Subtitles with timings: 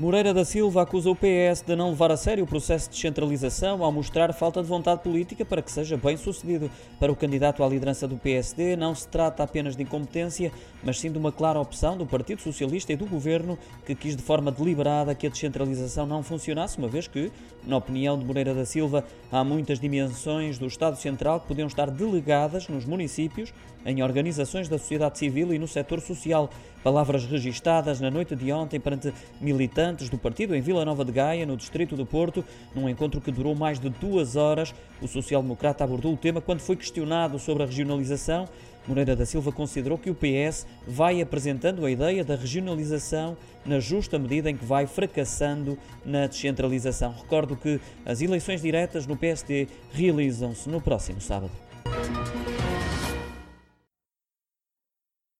[0.00, 3.82] Moreira da Silva acusa o PS de não levar a sério o processo de descentralização
[3.82, 6.70] ao mostrar falta de vontade política para que seja bem sucedido.
[7.00, 10.52] Para o candidato à liderança do PSD, não se trata apenas de incompetência,
[10.84, 14.22] mas sim de uma clara opção do Partido Socialista e do Governo que quis de
[14.22, 17.32] forma deliberada que a descentralização não funcionasse, uma vez que,
[17.66, 21.90] na opinião de Moreira da Silva, há muitas dimensões do Estado Central que podiam estar
[21.90, 23.52] delegadas nos municípios,
[23.84, 26.50] em organizações da sociedade civil e no setor social.
[26.84, 31.12] Palavras registadas na noite de ontem perante militantes militantes do partido em Vila Nova de
[31.12, 32.44] Gaia, no distrito do Porto,
[32.74, 34.74] num encontro que durou mais de duas horas.
[35.00, 38.46] O social-democrata abordou o tema quando foi questionado sobre a regionalização.
[38.86, 44.18] Moreira da Silva considerou que o PS vai apresentando a ideia da regionalização na justa
[44.18, 47.12] medida em que vai fracassando na descentralização.
[47.12, 51.52] Recordo que as eleições diretas no PSD realizam-se no próximo sábado.